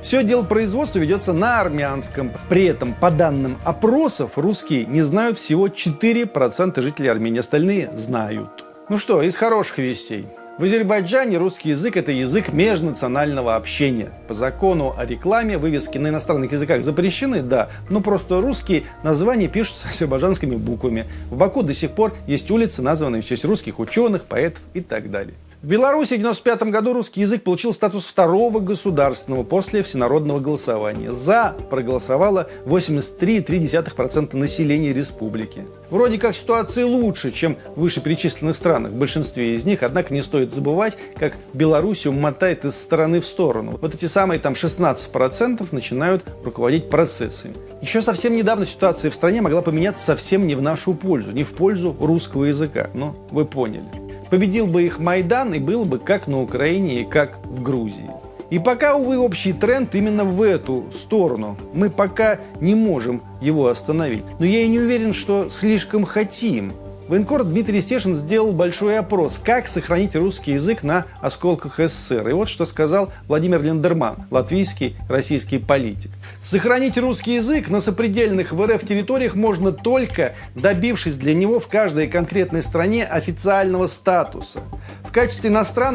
Все 0.06 0.22
дело 0.22 0.44
производства 0.44 1.00
ведется 1.00 1.32
на 1.32 1.60
армянском. 1.60 2.30
При 2.48 2.66
этом, 2.66 2.94
по 2.94 3.10
данным 3.10 3.58
опросов, 3.64 4.38
русские 4.38 4.84
не 4.84 5.02
знают 5.02 5.36
всего 5.36 5.66
4% 5.66 6.80
жителей 6.80 7.08
Армении. 7.08 7.40
Остальные 7.40 7.90
знают. 7.96 8.64
Ну 8.88 8.98
что, 8.98 9.20
из 9.20 9.34
хороших 9.34 9.78
вестей. 9.78 10.28
В 10.58 10.62
Азербайджане 10.62 11.38
русский 11.38 11.70
язык– 11.70 11.96
это 11.98 12.12
язык 12.12 12.52
межнационального 12.52 13.56
общения. 13.56 14.10
По 14.28 14.34
закону 14.34 14.94
о 14.96 15.04
рекламе 15.04 15.58
вывески 15.58 15.98
на 15.98 16.10
иностранных 16.10 16.52
языках 16.52 16.84
запрещены, 16.84 17.42
да, 17.42 17.68
но 17.90 18.00
просто 18.00 18.40
русские 18.40 18.84
названия 19.02 19.48
пишутся 19.48 19.88
азербайджанскими 19.90 20.54
буквами. 20.54 21.06
В 21.30 21.36
Баку 21.36 21.64
до 21.64 21.74
сих 21.74 21.90
пор 21.90 22.14
есть 22.28 22.48
улицы, 22.52 22.80
названные 22.80 23.22
в 23.22 23.26
честь 23.26 23.44
русских 23.44 23.80
ученых, 23.80 24.26
поэтов 24.26 24.62
и 24.72 24.82
так 24.82 25.10
далее. 25.10 25.34
В 25.66 25.68
Беларуси 25.68 26.14
в 26.14 26.22
1995 26.22 26.70
году 26.70 26.92
русский 26.92 27.22
язык 27.22 27.42
получил 27.42 27.74
статус 27.74 28.06
второго 28.06 28.60
государственного 28.60 29.42
после 29.42 29.82
всенародного 29.82 30.38
голосования. 30.38 31.12
За 31.12 31.56
проголосовало 31.68 32.48
83,3% 32.66 34.36
населения 34.36 34.92
республики. 34.92 35.66
Вроде 35.90 36.18
как 36.18 36.36
ситуация 36.36 36.86
лучше, 36.86 37.32
чем 37.32 37.56
в 37.74 37.80
вышеперечисленных 37.80 38.54
странах, 38.54 38.92
в 38.92 38.94
большинстве 38.94 39.56
из 39.56 39.64
них, 39.64 39.82
однако 39.82 40.14
не 40.14 40.22
стоит 40.22 40.54
забывать, 40.54 40.96
как 41.18 41.32
Белоруссию 41.52 42.12
мотает 42.12 42.64
из 42.64 42.76
стороны 42.76 43.20
в 43.20 43.26
сторону. 43.26 43.76
Вот 43.82 43.92
эти 43.92 44.06
самые 44.06 44.38
там 44.38 44.52
16% 44.52 45.66
начинают 45.72 46.22
руководить 46.44 46.88
процессами. 46.88 47.54
Еще 47.82 48.02
совсем 48.02 48.36
недавно 48.36 48.66
ситуация 48.66 49.10
в 49.10 49.16
стране 49.16 49.40
могла 49.40 49.62
поменяться 49.62 50.04
совсем 50.04 50.46
не 50.46 50.54
в 50.54 50.62
нашу 50.62 50.94
пользу, 50.94 51.32
не 51.32 51.42
в 51.42 51.54
пользу 51.54 51.96
русского 51.98 52.44
языка. 52.44 52.88
Но 52.94 53.16
вы 53.32 53.44
поняли. 53.44 54.05
Победил 54.30 54.66
бы 54.66 54.82
их 54.82 54.98
Майдан 54.98 55.54
и 55.54 55.58
было 55.58 55.84
бы 55.84 55.98
как 55.98 56.26
на 56.26 56.40
Украине 56.40 57.00
и 57.00 57.04
как 57.04 57.38
в 57.44 57.62
Грузии. 57.62 58.10
И 58.50 58.58
пока, 58.58 58.94
увы, 58.94 59.18
общий 59.18 59.52
тренд 59.52 59.94
именно 59.94 60.24
в 60.24 60.40
эту 60.40 60.84
сторону. 60.94 61.56
Мы 61.72 61.90
пока 61.90 62.38
не 62.60 62.74
можем 62.74 63.22
его 63.40 63.66
остановить. 63.66 64.24
Но 64.38 64.46
я 64.46 64.62
и 64.62 64.68
не 64.68 64.78
уверен, 64.78 65.14
что 65.14 65.48
слишком 65.50 66.04
хотим. 66.04 66.72
Военкор 67.08 67.44
Дмитрий 67.44 67.80
Стешин 67.82 68.16
сделал 68.16 68.50
большой 68.52 68.98
опрос, 68.98 69.38
как 69.38 69.68
сохранить 69.68 70.16
русский 70.16 70.54
язык 70.54 70.82
на 70.82 71.06
осколках 71.20 71.78
СССР. 71.78 72.28
И 72.30 72.32
вот 72.32 72.48
что 72.48 72.64
сказал 72.64 73.12
Владимир 73.28 73.62
Лендерман, 73.62 74.26
латвийский 74.32 74.96
российский 75.08 75.58
политик. 75.58 76.10
Сохранить 76.42 76.98
русский 76.98 77.36
язык 77.36 77.68
на 77.68 77.80
сопредельных 77.80 78.50
в 78.50 78.60
РФ 78.60 78.84
территориях 78.84 79.36
можно 79.36 79.70
только 79.70 80.34
добившись 80.56 81.16
для 81.16 81.32
него 81.32 81.60
в 81.60 81.68
каждой 81.68 82.08
конкретной 82.08 82.64
стране 82.64 83.04
официального 83.04 83.86
статуса. 83.86 84.62
В 85.04 85.12
качестве 85.12 85.50
иностранного 85.50 85.94